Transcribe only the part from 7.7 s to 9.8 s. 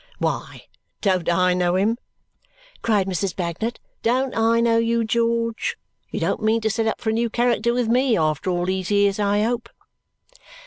with ME after all these years, I hope?"